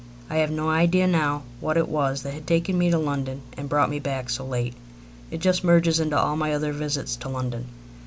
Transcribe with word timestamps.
I 0.31 0.37
have 0.37 0.49
no 0.49 0.67
idea 0.67 1.05
now 1.05 1.43
what 1.59 1.77
it 1.77 1.87
was 1.87 2.23
that 2.23 2.33
had 2.33 2.47
taken 2.47 2.75
me 2.75 2.89
to 2.89 2.97
London 2.97 3.43
and 3.55 3.69
brought 3.69 3.91
me 3.91 3.99
back 3.99 4.31
so 4.31 4.43
late. 4.43 4.73
It 5.29 5.41
just 5.41 5.63
merges 5.63 5.99
into 5.99 6.17
all 6.17 6.35
my 6.35 6.53
other 6.55 6.73
visits 6.73 7.15
to 7.17 7.29
London. 7.29 7.67